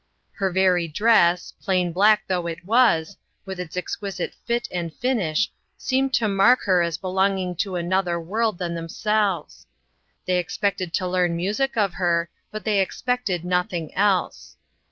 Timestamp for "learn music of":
11.07-11.93